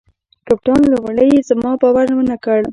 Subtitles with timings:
[0.47, 2.61] کپتان لومړي زما باور ونه کړ.